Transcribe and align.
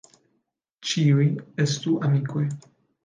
Ĉiuj 0.91 1.27
estu 1.67 1.95
amikoj. 2.09 2.47